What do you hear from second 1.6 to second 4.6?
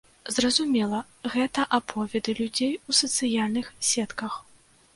аповеды людзей у сацыяльных сетках.